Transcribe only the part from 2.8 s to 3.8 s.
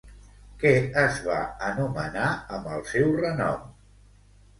seu renom?